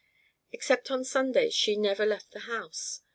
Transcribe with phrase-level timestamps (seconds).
[0.51, 3.01] Except on Sundays she never left the house.